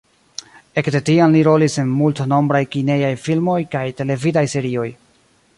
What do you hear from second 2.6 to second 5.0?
kinejaj filmoj kaj televidaj serioj.